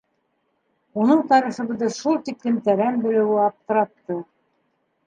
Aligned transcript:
Уның 1.01 1.21
тарихыбыҙҙы 1.33 1.91
шул 1.99 2.19
тиклем 2.31 2.59
тәрән 2.71 2.99
белеүе 3.07 3.41
аптыратты. 3.47 4.23